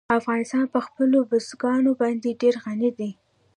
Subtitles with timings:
[0.19, 3.11] افغانستان په خپلو بزګانو باندې ډېر غني دی.